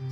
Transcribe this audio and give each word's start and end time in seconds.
Hello, 0.00 0.06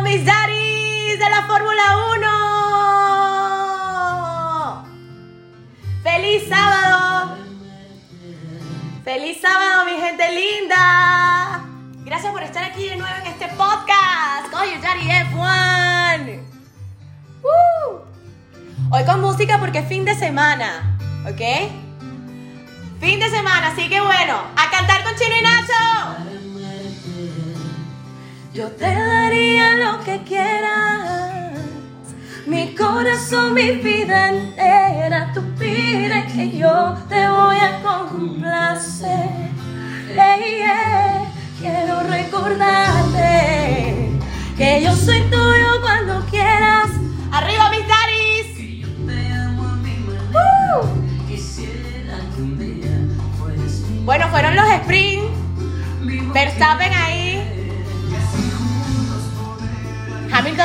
mis 0.00 0.24
daddies 0.24 1.18
de 1.18 1.28
la 1.28 1.42
Fórmula 1.46 1.82
1. 4.80 4.86
¡Feliz 6.02 6.48
sábado! 6.48 7.36
¡Feliz 9.04 9.42
sábado, 9.42 9.84
mi 9.84 10.00
gente 10.00 10.24
linda! 10.32 11.66
Gracias 12.06 12.32
por 12.32 12.42
estar 12.42 12.64
aquí 12.64 12.88
de 12.88 12.96
nuevo 12.96 13.14
en 13.14 13.26
este 13.26 13.48
podcast. 13.48 14.50
Call 14.50 14.70
your 14.70 14.80
daddy 14.80 15.06
F1. 15.06 16.40
¡Woo! 17.42 18.06
Hoy 18.90 19.04
con 19.04 19.20
música 19.20 19.58
porque 19.58 19.80
es 19.80 19.86
fin 19.86 20.06
de 20.06 20.14
semana, 20.14 20.93
¿ok? 21.26 21.42
Fin 23.00 23.20
de 23.20 23.28
semana, 23.28 23.68
así 23.68 23.88
que 23.88 24.00
bueno, 24.00 24.36
a 24.56 24.70
cantar 24.70 25.02
con 25.02 25.14
Chino 25.16 25.36
y 25.36 25.42
Nacho. 25.42 25.72
Yo 28.52 28.68
te 28.70 28.84
daría 28.84 29.74
lo 29.74 30.04
que 30.04 30.22
quieras, 30.22 31.50
mi 32.46 32.74
corazón, 32.74 33.54
mi 33.54 33.72
vida 33.72 34.28
entera. 34.28 35.32
Tú 35.34 35.42
pides 35.58 36.32
que 36.32 36.56
yo 36.56 36.94
te 37.08 37.26
voy 37.28 37.56
a 37.56 37.82
complacer. 37.82 39.50
Hey, 40.16 40.58
yeah. 40.58 41.32
Quiero 41.58 42.00
recordarte 42.02 43.93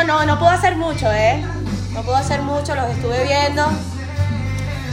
no, 0.09 0.25
no 0.25 0.39
puedo 0.39 0.51
hacer 0.51 0.75
mucho, 0.75 1.11
¿eh? 1.13 1.39
No 1.93 2.01
puedo 2.01 2.17
hacer 2.17 2.41
mucho, 2.41 2.73
los 2.73 2.89
estuve 2.89 3.25
viendo. 3.25 3.69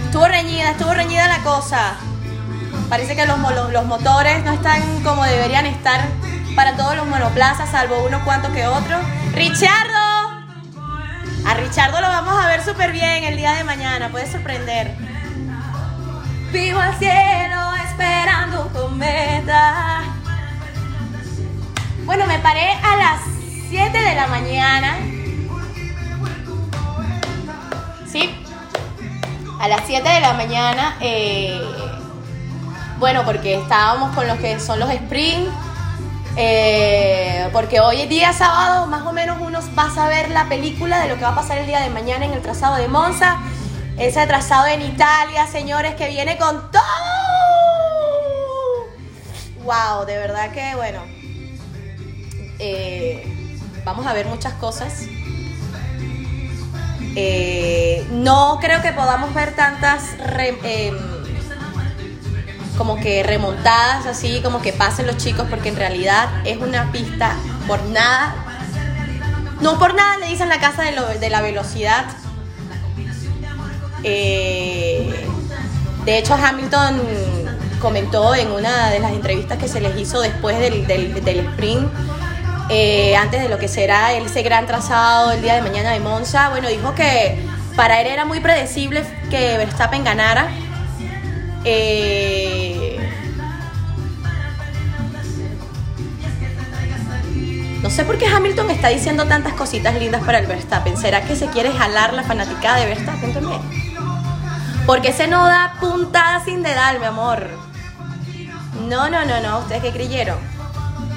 Estuvo 0.05 0.29
reñida, 0.29 0.73
estuvo 0.73 0.93
reñida 0.93 1.27
la 1.27 1.39
cosa. 1.39 1.95
Parece 2.91 3.17
que 3.17 3.25
los, 3.25 3.39
los, 3.73 3.87
motores 3.87 4.45
no 4.45 4.53
están 4.53 4.83
como 5.03 5.25
deberían 5.25 5.65
estar 5.65 6.03
para 6.55 6.77
todos 6.77 6.97
los 6.97 7.07
monoplazas, 7.07 7.71
salvo 7.71 8.05
unos 8.05 8.23
cuantos 8.25 8.51
que 8.51 8.67
otros. 8.67 9.01
¡Richardo! 9.33 10.45
A 11.47 11.55
Richardo 11.55 11.99
lo 12.03 12.09
vamos 12.09 12.39
a 12.39 12.49
ver 12.49 12.63
súper 12.63 12.93
bien 12.93 13.25
el 13.25 13.39
día 13.39 13.55
de 13.55 13.65
mañana, 13.65 14.11
puede 14.11 14.31
sorprender. 14.31 14.97
Vivo 16.53 16.79
al 16.79 16.95
cielo 16.99 17.75
esperando 17.89 18.69
cometa. 18.71 20.03
Bueno, 22.05 22.27
me 22.27 22.39
paré 22.39 22.73
a 22.73 22.97
las 22.97 23.36
7 23.69 23.99
de 23.99 24.15
la 24.15 24.27
mañana. 24.27 24.97
Sí, 28.11 28.35
a 29.61 29.69
las 29.69 29.83
7 29.87 30.09
de 30.09 30.21
la 30.21 30.33
mañana. 30.35 30.97
eh, 31.01 31.61
bueno, 32.99 33.25
porque 33.25 33.55
estábamos 33.57 34.15
con 34.15 34.27
los 34.27 34.39
que 34.39 34.59
son 34.61 34.81
los 34.81 34.91
sprint. 34.91 35.49
eh, 36.37 37.49
porque 37.53 37.81
hoy 37.81 38.01
es 38.03 38.09
día 38.09 38.33
sábado, 38.33 38.87
más 38.87 39.03
o 39.07 39.13
menos 39.13 39.39
uno 39.41 39.61
va 39.79 39.85
a 39.85 39.95
saber 39.95 40.31
la 40.31 40.49
película 40.49 41.01
de 41.01 41.09
lo 41.09 41.17
que 41.17 41.23
va 41.23 41.31
a 41.31 41.35
pasar 41.35 41.59
el 41.59 41.67
día 41.67 41.81
de 41.81 41.91
mañana 41.91 42.25
en 42.27 42.33
el 42.33 42.43
trazado 42.43 42.77
de 42.77 42.89
Monza. 42.89 43.39
Ese 43.99 44.27
trazado 44.27 44.67
en 44.67 44.83
Italia, 44.83 45.47
señores, 45.47 45.95
que 45.95 46.09
viene 46.09 46.37
con 46.39 46.71
todo. 46.71 46.83
Wow, 49.65 50.05
de 50.07 50.17
verdad 50.19 50.51
que 50.53 50.75
bueno. 50.77 51.01
eh, 52.59 53.36
vamos 53.87 54.05
a 54.07 54.13
ver 54.13 54.27
muchas 54.27 54.53
cosas. 54.55 55.03
Eh, 57.15 58.05
no 58.11 58.59
creo 58.61 58.83
que 58.83 58.93
podamos 58.93 59.33
ver 59.33 59.55
tantas 59.55 60.19
re- 60.19 60.59
em, 60.65 60.95
como 62.77 62.97
que 62.97 63.23
remontadas 63.23 64.05
así, 64.07 64.41
como 64.43 64.61
que 64.61 64.73
pasen 64.73 65.07
los 65.07 65.17
chicos, 65.17 65.47
porque 65.49 65.69
en 65.71 65.77
realidad 65.77 66.29
es 66.45 66.59
una 66.59 66.91
pista 66.93 67.35
por 67.69 67.83
nada. 67.85 68.35
No 69.61 69.79
por 69.79 69.95
nada 69.95 70.19
le 70.19 70.27
dicen 70.27 70.49
la 70.51 70.59
casa 70.61 70.83
de, 70.83 70.93
lo- 70.93 71.07
de 71.07 71.31
la 71.31 71.41
velocidad. 71.41 72.05
Eh, 74.03 75.27
de 76.05 76.19
hecho, 76.19 76.35
Hamilton 76.35 77.01
comentó 77.81 78.35
en 78.35 78.51
una 78.51 78.91
de 78.91 78.99
las 78.99 79.13
entrevistas 79.13 79.59
que 79.59 79.69
se 79.69 79.81
les 79.81 79.97
hizo 79.99 80.21
después 80.21 80.59
del, 80.59 80.87
del- 80.89 81.25
del 81.25 81.39
sprint, 81.41 81.89
eh, 82.69 83.15
antes 83.17 83.43
de 83.43 83.49
lo 83.49 83.59
que 83.59 83.69
será 83.69 84.13
ese 84.13 84.43
gran 84.43 84.67
trazado 84.67 85.31
el 85.31 85.43
día 85.43 85.55
de 85.55 85.63
mañana 85.63 85.93
de 85.93 86.01
Monza, 86.01 86.49
bueno, 86.49 86.69
dijo 86.69 86.95
que 86.95 87.45
para 87.77 88.01
él 88.01 88.09
era 88.09 88.25
muy 88.25 88.41
predecible 88.41 89.05
que 89.31 89.57
Verstappen 89.57 90.03
ganara. 90.03 90.49
Eh, 91.65 92.99
no 97.83 97.91
sé 97.91 98.05
por 98.05 98.19
qué 98.19 98.27
Hamilton 98.27 98.71
está 98.71 98.89
diciendo 98.89 99.27
tantas 99.27 99.53
cositas 99.53 99.95
lindas 99.95 100.25
para 100.25 100.39
el 100.39 100.47
Verstappen. 100.47 100.97
¿Será 100.97 101.23
que 101.23 101.37
se 101.37 101.47
quiere 101.49 101.71
jalar 101.71 102.15
la 102.15 102.25
fanaticada 102.25 102.79
de 102.79 102.87
Verstappen 102.87 103.33
también? 103.33 103.61
Porque 104.87 105.09
ese 105.09 105.29
no 105.29 105.45
da 105.45 105.75
puntada 105.81 106.45
sin 106.45 106.63
dedal, 106.63 106.99
mi 106.99 107.07
amor. 107.07 107.49
No, 108.89 109.09
no, 109.11 109.25
no, 109.25 109.41
no. 109.41 109.59
¿Ustedes 109.59 109.83
qué 109.83 109.93
creyeron? 109.93 110.56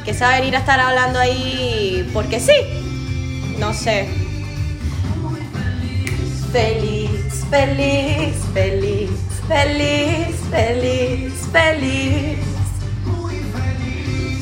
Que 0.10 0.16
se 0.16 0.26
va 0.26 0.32
a 0.32 0.40
venir 0.40 0.56
a 0.56 0.60
estar 0.62 0.80
hablando 0.80 1.20
ahí 1.20 2.10
porque 2.12 2.40
sí. 2.40 2.52
No 3.60 3.72
sé. 3.76 4.08
Feliz, 6.52 7.46
feliz, 7.52 8.36
feliz, 8.52 9.12
feliz, 9.48 10.36
feliz, 10.50 11.34
feliz. 11.52 12.40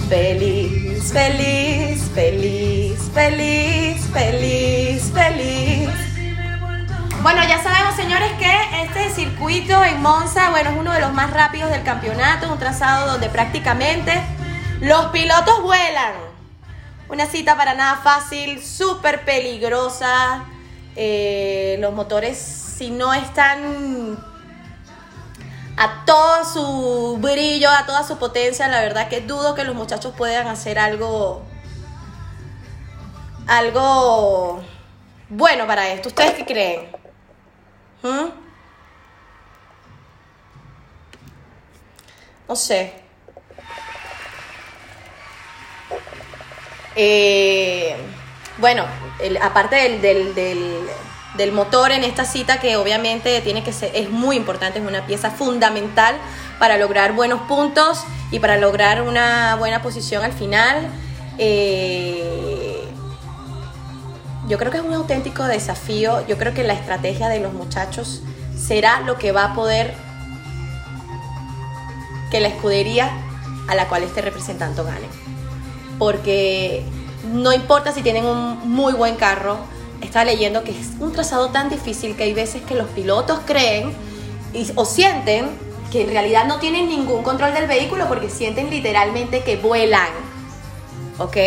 Feliz, 0.08 1.12
feliz, 1.12 2.12
feliz, 2.16 3.12
feliz, 3.14 4.10
feliz, 4.14 5.12
feliz. 5.14 5.90
Bueno, 7.22 7.42
ya 7.46 7.62
sabemos, 7.62 7.94
señores, 7.98 8.32
que 8.40 8.84
este 8.84 9.10
circuito 9.14 9.84
en 9.84 10.02
Monza, 10.02 10.50
bueno, 10.52 10.70
es 10.70 10.78
uno 10.78 10.94
de 10.94 11.02
los 11.02 11.12
más 11.12 11.34
rápidos 11.34 11.70
del 11.72 11.84
campeonato, 11.84 12.54
un 12.54 12.58
trazado 12.58 13.12
donde 13.12 13.28
prácticamente 13.28 14.14
los 14.80 15.06
pilotos 15.08 15.62
vuelan. 15.62 16.14
Una 17.10 17.26
cita 17.26 17.56
para 17.56 17.74
nada 17.74 17.98
fácil, 17.98 18.64
súper 18.64 19.24
peligrosa. 19.24 20.46
Eh, 20.96 21.78
los 21.80 21.94
motores, 21.94 22.38
si 22.38 22.90
no 22.90 23.14
están 23.14 24.18
a 25.78 26.06
todo 26.06 26.44
su 26.44 27.18
brillo, 27.22 27.70
a 27.70 27.86
toda 27.86 28.04
su 28.04 28.18
potencia, 28.18 28.68
la 28.68 28.82
verdad 28.82 29.08
que 29.08 29.22
dudo 29.22 29.54
que 29.56 29.64
los 29.64 29.76
muchachos 29.76 30.14
puedan 30.18 30.48
hacer 30.48 30.80
algo 30.80 31.44
algo 33.48 34.62
bueno 35.30 35.66
para 35.68 35.88
esto. 35.90 36.10
¿Ustedes 36.10 36.34
qué 36.34 36.46
creen? 36.46 36.88
¿Mm? 38.04 38.30
No 42.48 42.56
sé. 42.56 43.07
Eh, 47.00 47.96
bueno, 48.58 48.86
aparte 49.42 50.00
del, 50.00 51.52
motor 51.54 51.92
en 51.92 52.04
esta 52.04 52.26
cita, 52.26 52.60
que 52.60 52.76
obviamente 52.76 53.40
tiene 53.42 53.64
que 53.64 53.72
ser, 53.72 53.92
es 53.96 54.10
muy 54.10 54.36
importante, 54.36 54.80
es 54.80 54.86
una 54.86 55.06
pieza 55.06 55.30
fundamental 55.30 56.16
para 56.58 56.78
lograr 56.78 57.14
buenos 57.14 57.42
puntos 57.42 58.04
y 58.32 58.40
para 58.40 58.58
lograr 58.58 59.04
una 59.04 59.56
buena 59.58 59.84
posición 59.84 60.24
al 60.24 60.34
final. 60.34 60.88
Eh, 61.38 62.84
yo 64.48 64.58
creo 64.58 64.72
que 64.72 64.80
es 64.80 64.84
un 64.84 64.94
auténtico 64.94 65.44
desafío. 65.44 66.26
Yo 66.26 66.40
creo 66.40 66.56
que 66.56 66.64
la 66.64 66.74
estrategia 66.74 67.30
de 67.30 67.40
los 67.40 67.54
muchachos 67.54 68.24
será 68.58 69.02
lo 69.02 69.20
que 69.20 69.32
va 69.32 69.46
a 69.46 69.54
poder 69.54 69.94
que 72.32 72.40
la 72.40 72.48
escudería 72.48 73.12
a 73.68 73.76
la 73.76 73.88
cual 73.88 74.02
esté 74.02 74.22
representando 74.22 74.84
gane. 74.84 75.37
Porque 76.00 76.84
no 77.34 77.52
importa 77.54 77.92
si 77.92 78.02
tienen 78.02 78.26
un 78.26 78.70
muy 78.72 78.94
buen 78.94 79.16
carro, 79.16 79.58
estaba 80.02 80.26
leyendo 80.26 80.64
que 80.64 80.72
es 80.72 80.90
un 81.00 81.12
trazado 81.12 81.50
tan 81.50 81.70
difícil 81.70 82.16
que 82.16 82.24
hay 82.24 82.34
veces 82.34 82.62
que 82.62 82.76
los 82.76 82.88
pilotos 82.90 83.40
creen 83.46 83.92
y- 84.54 84.72
o 84.76 84.86
sienten 84.86 85.50
que 85.92 86.04
en 86.04 86.10
realidad 86.10 86.46
no 86.46 86.60
tienen 86.60 86.88
ningún 86.90 87.24
control 87.24 87.54
del 87.54 87.68
vehículo 87.68 88.08
porque 88.08 88.30
sienten 88.30 88.70
literalmente 88.70 89.42
que 89.44 89.56
vuelan. 89.58 90.10
¿Ok? 91.18 91.38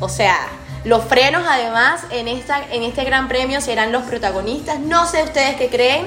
O 0.00 0.08
sea, 0.08 0.36
los 0.84 1.04
frenos 1.04 1.44
además 1.48 2.02
en, 2.10 2.28
esta, 2.28 2.62
en 2.70 2.82
este 2.82 3.04
gran 3.04 3.28
premio 3.28 3.60
serán 3.60 3.92
los 3.92 4.02
protagonistas. 4.04 4.78
No 4.80 5.06
sé 5.06 5.22
ustedes 5.22 5.56
qué 5.56 5.68
creen. 5.68 6.06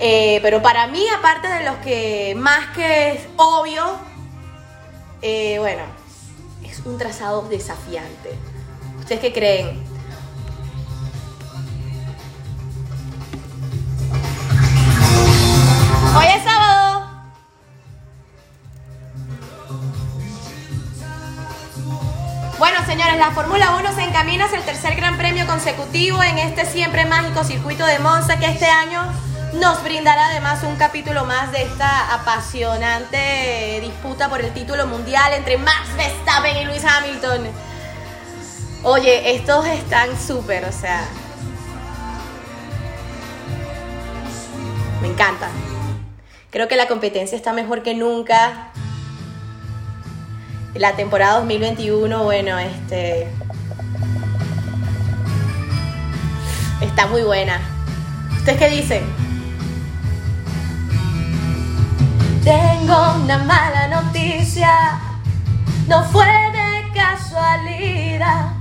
Eh, 0.00 0.38
pero 0.42 0.62
para 0.62 0.86
mí, 0.86 1.04
aparte 1.18 1.48
de 1.48 1.64
los 1.64 1.76
que 1.76 2.34
más 2.36 2.68
que 2.74 3.12
es 3.12 3.20
obvio, 3.36 3.84
eh, 5.22 5.58
bueno, 5.58 5.82
es 6.64 6.80
un 6.80 6.98
trazado 6.98 7.42
desafiante. 7.42 8.30
¿Ustedes 8.98 9.20
qué 9.20 9.32
creen? 9.32 9.82
Hoy 16.16 16.26
es 16.36 16.42
sábado. 16.42 17.06
Bueno, 22.58 22.78
señores, 22.84 23.16
la 23.16 23.30
Fórmula 23.30 23.76
1 23.78 23.94
se 23.94 24.02
encamina 24.02 24.44
hacia 24.44 24.58
el 24.58 24.64
tercer 24.64 24.94
gran 24.96 25.16
premio 25.16 25.46
consecutivo 25.46 26.22
en 26.22 26.38
este 26.38 26.66
siempre 26.66 27.04
mágico 27.06 27.44
circuito 27.44 27.86
de 27.86 27.98
Monza 27.98 28.38
que 28.38 28.46
este 28.46 28.66
año 28.66 29.02
nos 29.54 29.82
brindará 29.82 30.26
además 30.26 30.62
un 30.62 30.76
capítulo 30.76 31.24
más 31.24 31.50
de 31.52 31.62
esta 31.62 32.14
apasionante 32.14 33.80
disputa 33.80 34.28
por 34.28 34.40
el 34.40 34.52
título 34.52 34.86
mundial 34.86 35.32
entre 35.32 35.58
Max 35.58 35.88
Verstappen 35.96 36.56
y 36.56 36.64
Lewis 36.64 36.84
Hamilton. 36.84 37.48
Oye, 38.84 39.34
estos 39.34 39.66
están 39.66 40.18
súper, 40.18 40.64
o 40.64 40.72
sea, 40.72 41.04
me 45.02 45.08
encanta. 45.08 45.48
Creo 46.50 46.68
que 46.68 46.76
la 46.76 46.86
competencia 46.86 47.36
está 47.36 47.52
mejor 47.52 47.82
que 47.82 47.94
nunca. 47.94 48.68
La 50.74 50.94
temporada 50.94 51.40
2021, 51.40 52.22
bueno, 52.22 52.58
este 52.58 53.28
está 56.80 57.06
muy 57.08 57.22
buena. 57.22 57.60
¿Ustedes 58.38 58.58
qué 58.58 58.70
dicen? 58.70 59.29
Tengo 62.44 63.16
una 63.22 63.36
mala 63.38 63.88
noticia, 63.88 64.98
no 65.86 66.02
fue 66.04 66.24
de 66.24 66.90
casualidad. 66.94 68.52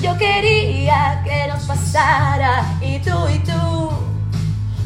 Yo 0.00 0.16
quería 0.16 1.22
que 1.24 1.48
nos 1.48 1.64
pasara 1.64 2.62
y 2.80 3.00
tú 3.00 3.28
y 3.28 3.38
tú 3.40 3.90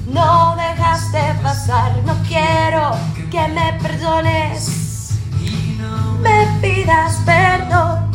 no 0.06 0.56
dejaste 0.56 1.34
pasar. 1.42 1.92
No 2.06 2.14
quiero 2.26 2.92
que 3.30 3.46
me 3.48 3.74
perdones, 3.74 5.18
me 6.22 6.46
pidas 6.62 7.16
perdón. 7.26 8.10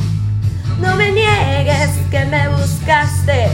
No 0.80 0.96
me 0.96 1.12
niegues 1.12 1.92
que 2.10 2.26
me 2.26 2.48
buscaste 2.50 3.52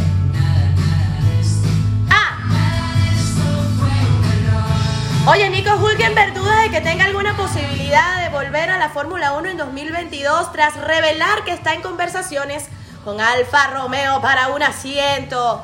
Oye, 5.32 5.50
Nico 5.50 5.74
Hulkenberg 5.78 6.34
duda 6.34 6.60
de 6.64 6.72
que 6.72 6.82
tenga 6.82 7.06
alguna 7.06 7.38
posibilidad 7.38 8.22
de 8.22 8.28
volver 8.28 8.70
a 8.70 8.78
la 8.78 8.90
Fórmula 8.90 9.32
1 9.32 9.52
en 9.52 9.56
2022 9.56 10.52
tras 10.52 10.76
revelar 10.76 11.46
que 11.46 11.54
está 11.54 11.74
en 11.74 11.82
conversaciones 11.82 12.66
con 13.06 13.22
Alfa 13.22 13.68
Romeo 13.68 14.20
para 14.20 14.50
un 14.50 14.62
asiento. 14.62 15.64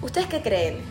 ¿Ustedes 0.00 0.28
qué 0.28 0.42
creen? 0.42 0.84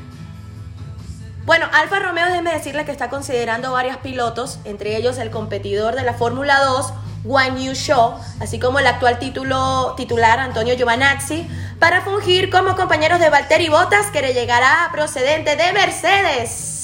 Bueno, 1.46 1.68
Alfa 1.72 2.00
Romeo, 2.00 2.26
déjeme 2.26 2.52
decirle 2.52 2.84
que 2.84 2.92
está 2.92 3.10
considerando 3.10 3.72
varios 3.72 3.96
pilotos, 3.96 4.60
entre 4.66 4.98
ellos 4.98 5.18
el 5.18 5.32
competidor 5.32 5.96
de 5.96 6.04
la 6.04 6.14
Fórmula 6.14 6.60
2, 6.60 6.94
Guan 7.24 7.58
Yu 7.58 7.74
Zhou, 7.74 8.16
así 8.42 8.60
como 8.60 8.80
el 8.80 8.88
actual 8.88 9.18
título, 9.20 9.94
titular 9.96 10.40
Antonio 10.40 10.74
Giovanazzi, 10.74 11.48
para 11.80 12.02
fungir 12.02 12.50
como 12.50 12.76
compañeros 12.76 13.22
de 13.22 13.30
Valtteri 13.30 13.70
Bottas, 13.70 14.08
que 14.08 14.22
le 14.22 14.34
llegará 14.34 14.90
procedente 14.92 15.56
de 15.56 15.72
Mercedes. 15.72 16.79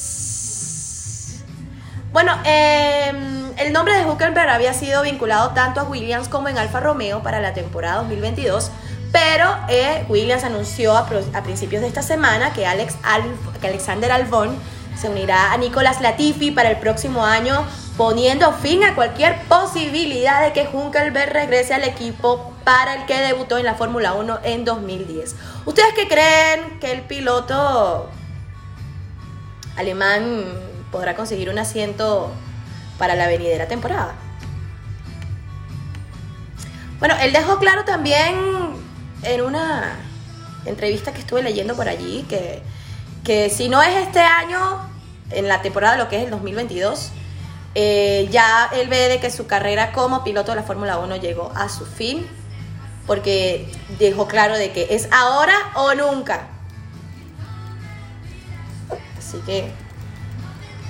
Bueno, 2.15 2.31
em, 2.45 3.51
el 3.57 3.73
nombre 3.73 3.94
de 3.97 4.06
Huckenberg 4.06 4.50
había 4.50 4.73
sido 4.73 5.01
vinculado 5.01 5.50
tanto 5.50 5.81
a 5.81 5.83
Williams 5.83 6.29
como 6.29 6.47
en 6.47 6.57
Alfa 6.57 6.79
Romeo 6.79 7.21
para 7.21 7.41
la 7.41 7.53
temporada 7.53 7.97
2022, 7.97 8.71
pero 9.12 9.53
eh, 9.67 10.06
Williams 10.07 10.45
anunció 10.45 10.95
a, 10.95 11.06
principios 11.44 11.81
de 11.81 11.89
esta 11.89 12.01
semana 12.01 12.53
que, 12.53 12.65
Alex 12.65 12.95
que 13.59 13.67
Alexander 13.67 14.13
Albon 14.13 14.56
se 14.97 15.09
unirá 15.09 15.51
a 15.51 15.57
Nicolas 15.57 16.00
Latifi 16.00 16.51
para 16.51 16.69
el 16.69 16.77
próximo 16.77 17.25
año, 17.25 17.65
poniendo 17.97 18.53
fin 18.53 18.85
a 18.85 18.95
cualquier 18.95 19.38
posibilidad 19.50 20.41
de 20.41 20.53
que 20.53 20.69
Huckenberg 20.71 21.33
regrese 21.33 21.73
al 21.73 21.83
equipo 21.83 22.53
para 22.63 22.94
el 22.94 23.06
que 23.07 23.19
debutó 23.19 23.57
en 23.57 23.65
la 23.65 23.75
Fórmula 23.75 24.13
1 24.13 24.39
en 24.44 24.63
2010. 24.63 25.35
¿Ustedes 25.65 25.94
qué 25.94 26.07
creen 26.07 26.79
que 26.79 26.94
el 26.94 27.01
piloto 27.01 28.09
alemán 29.75 30.75
podrá 30.91 31.15
conseguir 31.15 31.49
un 31.49 31.59
asiento 31.59 32.31
para 32.97 33.15
la 33.15 33.27
venidera 33.27 33.67
temporada. 33.67 34.15
Bueno, 36.99 37.15
él 37.21 37.33
dejó 37.33 37.59
claro 37.59 37.83
también 37.83 38.35
en 39.23 39.41
una 39.41 39.97
entrevista 40.65 41.13
que 41.13 41.19
estuve 41.19 41.43
leyendo 41.43 41.75
por 41.75 41.87
allí 41.89 42.25
que, 42.29 42.61
que 43.23 43.49
si 43.49 43.69
no 43.69 43.81
es 43.81 43.95
este 44.07 44.19
año, 44.19 44.89
en 45.31 45.47
la 45.47 45.61
temporada 45.61 45.97
lo 45.97 46.07
que 46.07 46.17
es 46.17 46.23
el 46.23 46.29
2022, 46.29 47.11
eh, 47.75 48.27
ya 48.31 48.69
él 48.73 48.88
ve 48.88 49.09
de 49.09 49.19
que 49.19 49.29
su 49.29 49.47
carrera 49.47 49.91
como 49.91 50.23
piloto 50.23 50.51
de 50.51 50.57
la 50.57 50.63
Fórmula 50.63 50.97
1 50.97 51.17
llegó 51.17 51.51
a 51.55 51.67
su 51.67 51.85
fin, 51.85 52.25
porque 53.05 53.69
dejó 53.99 54.27
claro 54.27 54.55
de 54.55 54.71
que 54.71 54.88
es 54.91 55.09
ahora 55.11 55.53
o 55.75 55.93
nunca. 55.93 56.47
Así 59.17 59.38
que 59.45 59.71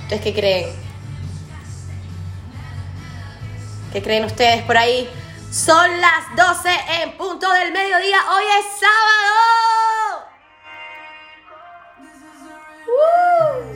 ¿Ustedes 0.06 0.22
qué 0.22 0.34
creen? 0.34 0.68
¿Qué 3.92 4.00
creen 4.00 4.24
ustedes 4.24 4.62
por 4.62 4.78
ahí? 4.78 5.10
Son 5.50 6.00
las 6.00 6.36
12 6.36 6.68
en 7.02 7.16
punto 7.16 7.50
del 7.50 7.72
mediodía. 7.72 8.18
Hoy 8.32 8.44
es 8.60 8.66
sábado. 8.78 10.26
¡Uh! 12.86 13.66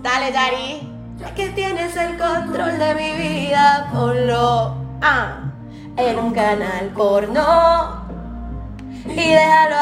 Dale, 0.00 0.32
Dari. 0.32 0.90
Es 1.22 1.32
que 1.32 1.50
tienes 1.50 1.94
el 1.96 2.16
control 2.16 2.78
de 2.78 2.94
mi 2.94 3.12
vida. 3.12 3.90
Ponlo 3.92 4.74
ah, 5.02 5.52
en 5.98 6.18
un 6.18 6.32
canal 6.32 6.86
porno. 6.94 8.06
Y 9.04 9.16
déjalo 9.16 9.76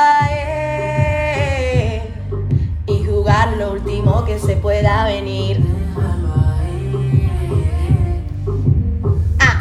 lo 3.29 3.73
último 3.73 4.25
que 4.25 4.39
se 4.39 4.57
pueda 4.57 5.05
venir. 5.05 5.61
Ah. 9.39 9.61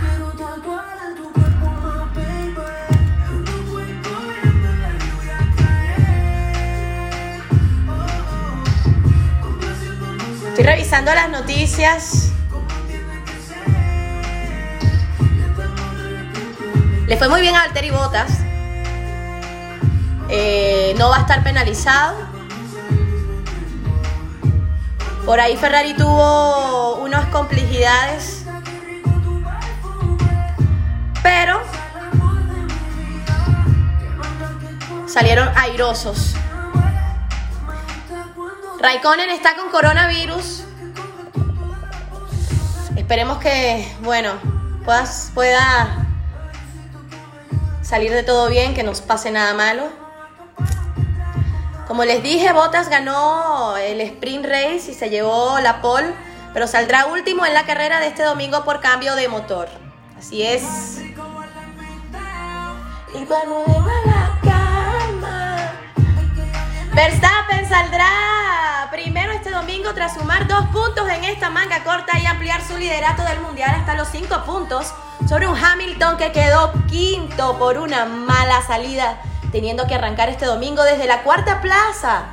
Estoy 10.47 10.63
revisando 10.63 11.13
las 11.13 11.29
noticias. 11.29 12.31
Le 17.05 17.17
fue 17.17 17.27
muy 17.27 17.41
bien 17.41 17.53
a 17.53 17.63
Valtteri 17.65 17.89
Botas. 17.89 18.31
Eh, 20.29 20.95
no 20.97 21.09
va 21.09 21.17
a 21.17 21.19
estar 21.21 21.43
penalizado. 21.43 22.36
Por 25.27 25.41
ahí 25.41 25.57
Ferrari 25.57 25.93
tuvo 25.93 26.95
unas 27.01 27.25
complejidades, 27.25 28.45
pero 31.21 31.61
salieron 35.05 35.49
airosos. 35.57 36.33
Raikkonen 38.79 39.29
está 39.29 39.57
con 39.57 39.69
coronavirus. 39.69 40.63
Esperemos 42.95 43.39
que, 43.39 43.85
bueno, 44.03 44.31
puedas, 44.85 45.31
pueda 45.33 46.07
salir 47.81 48.13
de 48.13 48.23
todo 48.23 48.47
bien, 48.47 48.73
que 48.73 48.83
no 48.83 48.93
pase 49.05 49.29
nada 49.31 49.53
malo. 49.53 50.06
Como 51.87 52.03
les 52.03 52.21
dije, 52.21 52.51
Bottas 52.51 52.89
ganó 52.89 53.77
el 53.77 54.01
sprint 54.01 54.45
race 54.45 54.91
y 54.91 54.93
se 54.93 55.09
llevó 55.09 55.57
la 55.59 55.81
pole, 55.81 56.13
pero 56.53 56.67
saldrá 56.67 57.05
último 57.05 57.45
en 57.45 57.53
la 57.53 57.65
carrera 57.65 58.01
de 58.01 58.07
este 58.07 58.23
domingo 58.23 58.65
por 58.65 58.81
cambio 58.81 59.15
de 59.15 59.29
motor. 59.29 59.69
Así 60.17 60.43
es. 60.43 60.97
Verstappen 66.93 67.69
saldrá 67.69 68.89
primero 68.91 69.31
este 69.31 69.51
domingo 69.51 69.93
tras 69.93 70.15
sumar 70.15 70.45
dos 70.47 70.65
puntos 70.67 71.07
en 71.09 71.23
esta 71.23 71.49
manga 71.49 71.85
corta 71.85 72.19
y 72.19 72.25
ampliar 72.25 72.61
su 72.67 72.77
liderato 72.77 73.23
del 73.23 73.39
mundial 73.39 73.73
hasta 73.73 73.93
los 73.93 74.09
cinco 74.09 74.43
puntos 74.45 74.93
sobre 75.29 75.47
un 75.47 75.55
Hamilton 75.55 76.17
que 76.17 76.33
quedó 76.33 76.73
quinto 76.87 77.57
por 77.57 77.77
una 77.77 78.05
mala 78.05 78.61
salida 78.63 79.21
teniendo 79.57 79.87
que 79.87 79.95
arrancar 79.95 80.29
este 80.29 80.45
domingo 80.45 80.83
desde 80.83 81.07
la 81.07 81.23
cuarta 81.23 81.61
plaza. 81.61 82.25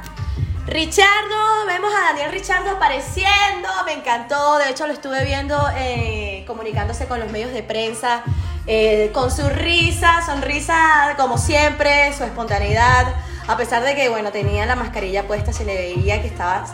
Richardo, 0.66 1.64
vemos 1.66 1.90
a 1.94 2.12
Daniel 2.12 2.30
Richardo 2.30 2.72
apareciendo, 2.72 3.66
me 3.86 3.94
encantó, 3.94 4.58
de 4.58 4.68
hecho 4.68 4.86
lo 4.86 4.92
estuve 4.92 5.24
viendo 5.24 5.58
eh, 5.74 6.44
comunicándose 6.46 7.06
con 7.06 7.20
los 7.20 7.32
medios 7.32 7.50
de 7.54 7.62
prensa, 7.62 8.22
eh, 8.66 9.10
con 9.14 9.30
su 9.30 9.48
risa, 9.48 10.20
sonrisa 10.26 11.14
como 11.16 11.38
siempre, 11.38 12.12
su 12.12 12.24
espontaneidad, 12.24 13.06
a 13.48 13.56
pesar 13.56 13.82
de 13.82 13.94
que, 13.94 14.10
bueno, 14.10 14.30
tenía 14.30 14.66
la 14.66 14.76
mascarilla 14.76 15.26
puesta, 15.26 15.50
se 15.54 15.64
le 15.64 15.74
veía 15.74 16.20
que 16.20 16.28
estaba 16.28 16.66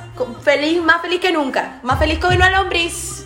feliz, 0.42 0.83
más 0.83 1.00
feliz 1.00 1.21
que 1.21 1.30
nunca, 1.30 1.78
más 1.85 2.00
feliz 2.00 2.19
que 2.19 2.26
vino 2.26 2.45
a 2.45 2.50
lombriz. 2.50 3.25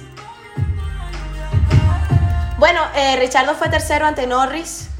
Bueno, 2.59 2.83
eh, 2.95 3.17
Richardo 3.17 3.55
fue 3.55 3.71
tercero 3.71 4.05
ante 4.05 4.27
Norris. 4.27 4.91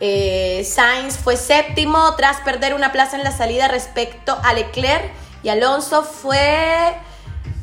Eh, 0.00 0.62
Sainz 0.64 1.16
fue 1.16 1.36
séptimo 1.36 2.14
tras 2.16 2.40
perder 2.42 2.74
una 2.74 2.92
plaza 2.92 3.16
en 3.16 3.24
la 3.24 3.30
salida 3.30 3.66
respecto 3.68 4.38
a 4.42 4.52
Leclerc 4.52 5.10
y 5.42 5.48
Alonso 5.48 6.02
fue 6.02 6.94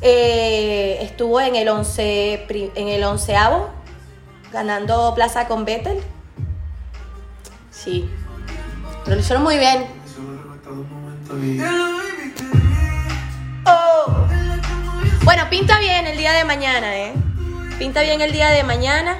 eh, 0.00 0.98
estuvo 1.00 1.40
en 1.40 1.54
el 1.54 1.68
once 1.68 2.44
en 2.48 2.88
el 2.88 3.04
onceavo 3.04 3.70
ganando 4.52 5.14
plaza 5.14 5.46
con 5.46 5.64
Vettel. 5.64 6.02
Sí, 7.70 8.08
pero 9.04 9.16
lo 9.16 9.20
hicieron 9.20 9.42
muy 9.42 9.58
bien. 9.58 9.86
Oh. 13.66 14.26
Bueno, 15.24 15.48
pinta 15.50 15.78
bien 15.78 16.06
el 16.06 16.16
día 16.16 16.32
de 16.32 16.44
mañana, 16.44 16.96
¿eh? 16.96 17.12
Pinta 17.78 18.02
bien 18.02 18.20
el 18.20 18.32
día 18.32 18.50
de 18.50 18.62
mañana. 18.62 19.18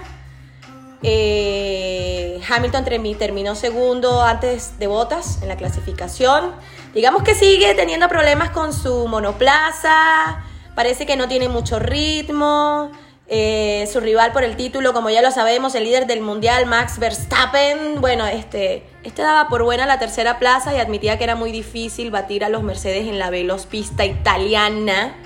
Eh, 1.02 2.03
Hamilton 2.48 2.84
terminó 3.18 3.54
segundo 3.54 4.22
antes 4.22 4.78
de 4.78 4.86
Botas 4.86 5.40
en 5.42 5.48
la 5.48 5.56
clasificación. 5.56 6.52
Digamos 6.94 7.22
que 7.22 7.34
sigue 7.34 7.74
teniendo 7.74 8.08
problemas 8.08 8.50
con 8.50 8.72
su 8.72 9.08
monoplaza. 9.08 10.44
Parece 10.74 11.06
que 11.06 11.16
no 11.16 11.28
tiene 11.28 11.48
mucho 11.48 11.78
ritmo. 11.78 12.90
Eh, 13.26 13.88
su 13.90 14.00
rival 14.00 14.32
por 14.32 14.44
el 14.44 14.54
título, 14.54 14.92
como 14.92 15.08
ya 15.08 15.22
lo 15.22 15.30
sabemos, 15.30 15.74
el 15.74 15.84
líder 15.84 16.06
del 16.06 16.20
mundial, 16.20 16.66
Max 16.66 16.98
Verstappen, 16.98 18.02
bueno, 18.02 18.26
este, 18.26 18.84
este 19.02 19.22
daba 19.22 19.48
por 19.48 19.62
buena 19.62 19.86
la 19.86 19.98
tercera 19.98 20.38
plaza 20.38 20.74
y 20.74 20.78
admitía 20.78 21.16
que 21.16 21.24
era 21.24 21.34
muy 21.34 21.50
difícil 21.50 22.10
batir 22.10 22.44
a 22.44 22.50
los 22.50 22.62
Mercedes 22.62 23.08
en 23.08 23.18
la 23.18 23.30
veloz 23.30 23.64
pista 23.64 24.04
italiana. 24.04 25.16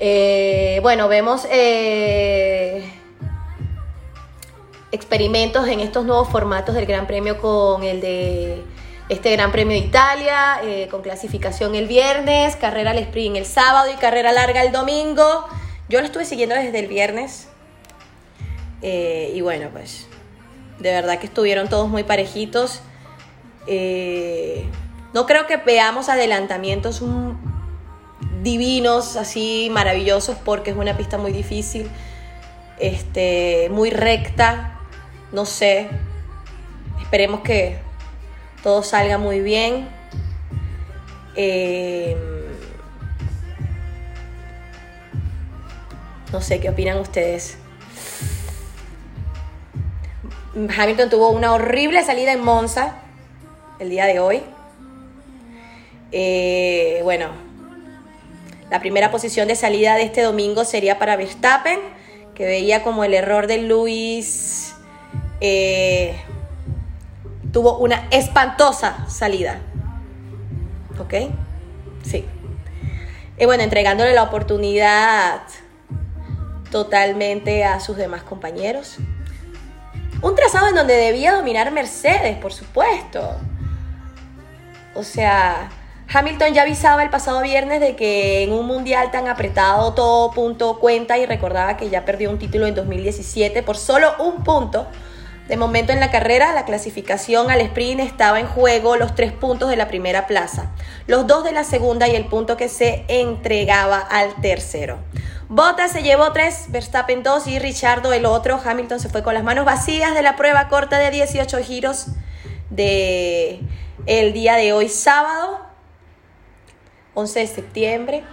Eh, 0.00 0.80
bueno, 0.82 1.06
vemos 1.06 1.46
eh, 1.50 2.84
experimentos 4.92 5.68
en 5.68 5.80
estos 5.80 6.04
nuevos 6.04 6.28
formatos 6.28 6.74
del 6.74 6.86
Gran 6.86 7.06
Premio 7.06 7.40
con 7.40 7.82
el 7.82 8.00
de 8.00 8.62
este 9.08 9.32
Gran 9.32 9.52
Premio 9.52 9.78
de 9.78 9.86
Italia, 9.86 10.60
con 10.90 11.02
clasificación 11.02 11.74
el 11.74 11.86
viernes, 11.86 12.56
carrera 12.56 12.90
al 12.90 12.98
sprint 12.98 13.36
el 13.36 13.46
sábado 13.46 13.90
y 13.90 13.96
carrera 13.96 14.32
larga 14.32 14.62
el 14.62 14.72
domingo. 14.72 15.46
Yo 15.88 16.00
lo 16.00 16.06
estuve 16.06 16.26
siguiendo 16.26 16.54
desde 16.54 16.78
el 16.78 16.86
viernes. 16.86 17.48
Eh, 18.82 19.32
y 19.34 19.40
bueno, 19.40 19.70
pues 19.72 20.06
de 20.78 20.92
verdad 20.92 21.18
que 21.18 21.26
estuvieron 21.26 21.68
todos 21.68 21.88
muy 21.88 22.04
parejitos. 22.04 22.80
Eh, 23.66 24.66
no 25.14 25.26
creo 25.26 25.46
que 25.46 25.56
veamos 25.56 26.08
adelantamientos 26.08 27.02
divinos, 28.42 29.16
así 29.16 29.68
maravillosos, 29.72 30.36
porque 30.44 30.70
es 30.70 30.76
una 30.76 30.96
pista 30.96 31.18
muy 31.18 31.32
difícil, 31.32 31.90
este, 32.78 33.68
muy 33.70 33.90
recta. 33.90 34.77
No 35.32 35.46
sé. 35.46 35.88
Esperemos 37.00 37.40
que 37.40 37.78
todo 38.62 38.82
salga 38.82 39.18
muy 39.18 39.40
bien. 39.40 39.88
Eh, 41.36 42.16
No 46.32 46.42
sé 46.42 46.60
qué 46.60 46.68
opinan 46.68 46.98
ustedes. 46.98 47.56
Hamilton 50.54 51.08
tuvo 51.08 51.30
una 51.30 51.54
horrible 51.54 52.04
salida 52.04 52.32
en 52.32 52.44
Monza 52.44 52.96
el 53.78 53.88
día 53.88 54.04
de 54.04 54.20
hoy. 54.20 54.42
Eh, 56.12 57.00
bueno, 57.02 57.30
la 58.70 58.80
primera 58.80 59.10
posición 59.10 59.48
de 59.48 59.56
salida 59.56 59.94
de 59.94 60.02
este 60.02 60.20
domingo 60.20 60.66
sería 60.66 60.98
para 60.98 61.16
Verstappen, 61.16 61.78
que 62.34 62.44
veía 62.44 62.82
como 62.82 63.04
el 63.04 63.14
error 63.14 63.46
de 63.46 63.62
Luis 63.62 64.67
eh, 65.40 66.20
tuvo 67.52 67.78
una 67.78 68.08
espantosa 68.10 69.06
salida. 69.08 69.58
¿Ok? 70.98 71.14
Sí. 72.02 72.24
Y 73.38 73.46
bueno, 73.46 73.62
entregándole 73.62 74.14
la 74.14 74.24
oportunidad 74.24 75.42
totalmente 76.70 77.64
a 77.64 77.80
sus 77.80 77.96
demás 77.96 78.22
compañeros. 78.22 78.98
Un 80.20 80.34
trazado 80.34 80.68
en 80.68 80.74
donde 80.74 80.94
debía 80.94 81.32
dominar 81.32 81.70
Mercedes, 81.70 82.36
por 82.38 82.52
supuesto. 82.52 83.36
O 84.94 85.04
sea, 85.04 85.70
Hamilton 86.12 86.54
ya 86.54 86.62
avisaba 86.62 87.02
el 87.04 87.10
pasado 87.10 87.40
viernes 87.42 87.80
de 87.80 87.94
que 87.94 88.42
en 88.42 88.52
un 88.52 88.66
mundial 88.66 89.12
tan 89.12 89.28
apretado 89.28 89.94
todo 89.94 90.32
punto 90.32 90.80
cuenta 90.80 91.18
y 91.18 91.26
recordaba 91.26 91.76
que 91.76 91.90
ya 91.90 92.04
perdió 92.04 92.30
un 92.30 92.38
título 92.38 92.66
en 92.66 92.74
2017 92.74 93.62
por 93.62 93.76
solo 93.76 94.12
un 94.18 94.42
punto. 94.42 94.88
De 95.48 95.56
momento 95.56 95.92
en 95.92 96.00
la 96.00 96.10
carrera, 96.10 96.52
la 96.52 96.66
clasificación 96.66 97.50
al 97.50 97.62
sprint 97.62 98.00
estaba 98.00 98.38
en 98.38 98.46
juego 98.46 98.96
los 98.96 99.14
tres 99.14 99.32
puntos 99.32 99.70
de 99.70 99.76
la 99.76 99.88
primera 99.88 100.26
plaza, 100.26 100.72
los 101.06 101.26
dos 101.26 101.42
de 101.42 101.52
la 101.52 101.64
segunda 101.64 102.06
y 102.06 102.14
el 102.14 102.26
punto 102.26 102.58
que 102.58 102.68
se 102.68 103.06
entregaba 103.08 103.98
al 103.98 104.34
tercero. 104.42 104.98
Bottas 105.48 105.92
se 105.92 106.02
llevó 106.02 106.32
tres, 106.32 106.66
Verstappen 106.68 107.22
dos 107.22 107.46
y 107.46 107.58
Richardo 107.58 108.12
el 108.12 108.26
otro. 108.26 108.60
Hamilton 108.62 109.00
se 109.00 109.08
fue 109.08 109.22
con 109.22 109.32
las 109.32 109.42
manos 109.42 109.64
vacías 109.64 110.12
de 110.12 110.20
la 110.20 110.36
prueba 110.36 110.68
corta 110.68 110.98
de 110.98 111.10
18 111.10 111.58
giros 111.60 112.08
de 112.68 113.62
el 114.04 114.34
día 114.34 114.56
de 114.56 114.74
hoy 114.74 114.90
sábado, 114.90 115.60
11 117.14 117.40
de 117.40 117.46
septiembre. 117.46 118.24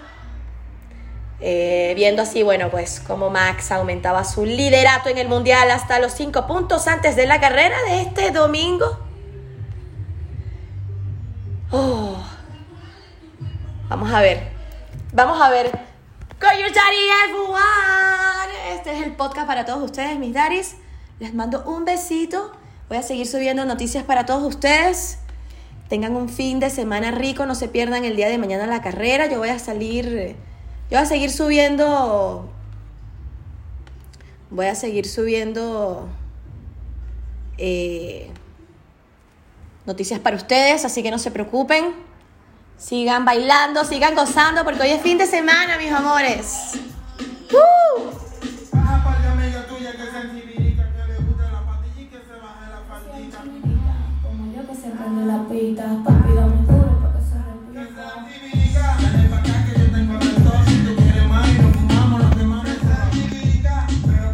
Eh, 1.42 1.94
viendo 1.96 2.22
así, 2.22 2.44
bueno, 2.44 2.70
pues 2.70 3.01
como 3.06 3.30
Max 3.30 3.72
aumentaba 3.72 4.24
su 4.24 4.46
liderato 4.46 5.10
en 5.10 5.18
el 5.18 5.27
Mundial 5.27 5.70
hasta 5.70 6.00
los 6.00 6.13
cinco 6.13 6.48
puntos 6.48 6.88
antes 6.88 7.15
de 7.15 7.27
la 7.27 7.39
carrera 7.39 7.75
de 7.89 8.01
este 8.01 8.32
domingo. 8.32 9.00
Oh. 11.72 12.18
Vamos 13.89 14.12
a 14.12 14.22
ver. 14.22 14.51
Vamos 15.13 15.42
a 15.42 15.50
ver. 15.50 15.72
Este 18.74 18.98
es 18.98 19.04
el 19.04 19.13
podcast 19.13 19.48
para 19.48 19.65
todos 19.65 19.84
ustedes, 19.84 20.18
mis 20.20 20.34
daddies. 20.34 20.75
Les 21.20 21.34
mando 21.34 21.63
un 21.65 21.86
besito. 21.86 22.51
Voy 22.89 22.98
a 22.98 23.04
seguir 23.04 23.27
subiendo 23.27 23.65
noticias 23.65 24.04
para 24.04 24.25
todos 24.25 24.44
ustedes. 24.44 25.20
Tengan 25.89 26.15
un 26.15 26.30
fin 26.30 26.60
de 26.60 26.70
semana 26.70 27.12
rico, 27.12 27.46
no 27.46 27.56
se 27.56 27.68
pierdan 27.68 28.06
el 28.06 28.15
día 28.15 28.27
de 28.27 28.38
mañana 28.38 28.68
la 28.68 28.82
carrera. 28.82 29.27
Yo 29.27 29.38
voy 29.39 29.50
a 29.50 29.60
salir, 29.60 30.36
yo 30.89 30.98
voy 30.98 31.04
a 31.04 31.06
seguir 31.06 31.32
subiendo, 31.32 32.48
voy 34.51 34.68
a 34.68 34.75
seguir 34.75 35.08
subiendo 35.08 36.08
eh, 37.58 38.30
noticias 39.86 40.20
para 40.20 40.36
ustedes, 40.36 40.86
así 40.86 41.01
que 41.01 41.12
no 41.12 41.20
se 41.20 41.32
preocupen. 41.32 41.94
Sigan 42.77 43.25
bailando, 43.25 43.86
sigan 43.86 44.15
gozando, 44.15 44.63
porque 44.63 44.82
hoy 44.82 44.89
es 44.89 45.01
fin 45.01 45.18
de 45.18 45.25
semana, 45.25 45.77
mis 45.77 45.92
amores. 45.92 46.74